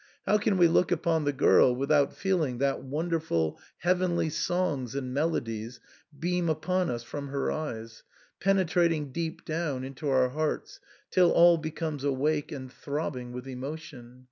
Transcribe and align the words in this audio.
How 0.25 0.39
can 0.39 0.57
we 0.57 0.67
look 0.67 0.91
upon 0.91 1.25
the 1.25 1.31
girl 1.31 1.75
without 1.75 2.15
feeling 2.15 2.57
that 2.57 2.81
wonderful 2.81 3.59
heavenly 3.77 4.31
songs 4.31 4.95
and 4.95 5.13
melodies 5.13 5.79
beam 6.19 6.49
upon 6.49 6.89
us 6.89 7.03
from 7.03 7.27
her 7.27 7.51
eyes, 7.51 8.01
penetrating 8.39 9.11
deep 9.11 9.45
down 9.45 9.83
into 9.83 10.09
our 10.09 10.29
hearts, 10.29 10.79
till 11.11 11.31
all 11.31 11.59
becomes 11.59 12.03
awake 12.03 12.51
and 12.51 12.73
throbbing 12.73 13.31
with 13.31 13.47
emotion 13.47 14.19